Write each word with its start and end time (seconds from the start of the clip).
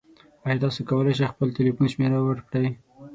ایا 0.45 0.61
تاسو 0.63 0.79
کولی 0.89 1.13
شئ 1.17 1.25
خپل 1.33 1.47
تلیفون 1.57 1.87
شمیره 1.93 2.19
ورکړئ؟ 2.21 2.69